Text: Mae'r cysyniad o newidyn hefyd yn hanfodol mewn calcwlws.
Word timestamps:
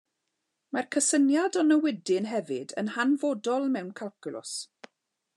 Mae'r 0.75 0.87
cysyniad 0.93 1.57
o 1.63 1.65
newidyn 1.67 2.27
hefyd 2.31 2.73
yn 2.83 2.89
hanfodol 2.95 3.67
mewn 3.75 3.93
calcwlws. 4.01 4.55